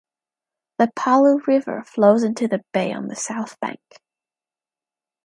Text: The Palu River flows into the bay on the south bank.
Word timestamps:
The 0.79 0.91
Palu 0.95 1.41
River 1.45 1.83
flows 1.85 2.23
into 2.23 2.47
the 2.47 2.63
bay 2.73 2.91
on 2.91 3.07
the 3.07 3.15
south 3.15 3.59
bank. 3.59 4.01